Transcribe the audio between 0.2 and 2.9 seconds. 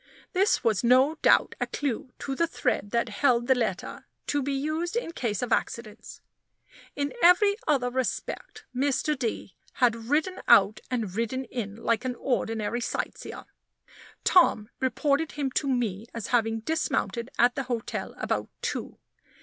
This was no doubt a clew to the thread